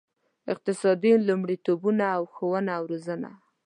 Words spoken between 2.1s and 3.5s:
او ښوونه او روزنه.